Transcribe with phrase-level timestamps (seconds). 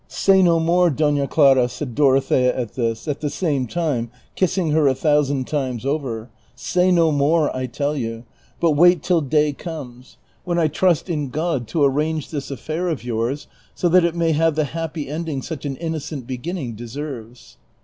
[0.25, 0.89] "Say no more.
[0.89, 5.85] Dona Clara," said Dorothea at this, at the same time kissing her a thousand times
[5.85, 8.23] over," say no more, I tell you,
[8.59, 13.03] but wait till day comes; when I trust in God to arrange this affair of
[13.03, 13.45] yours
[13.75, 17.57] so that it may have the happy ending such an innocent beginning deserves."